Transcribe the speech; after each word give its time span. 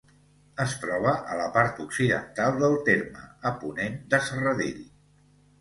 Es 0.63 0.71
troba 0.85 1.11
a 1.33 1.35
la 1.41 1.45
part 1.57 1.83
occidental 1.83 2.57
del 2.63 2.75
terme, 2.89 3.27
a 3.51 3.55
ponent 3.65 4.01
de 4.15 4.25
Serradell. 4.31 4.85